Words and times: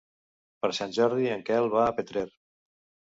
Per 0.63 0.71
Sant 0.77 0.95
Jordi 0.95 1.29
en 1.35 1.45
Quel 1.51 1.69
va 1.77 1.85
a 1.91 1.95
Petrer. 2.01 2.25